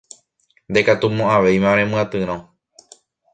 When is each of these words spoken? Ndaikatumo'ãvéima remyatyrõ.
Ndaikatumo'ãvéima 0.71 1.75
remyatyrõ. 1.81 2.39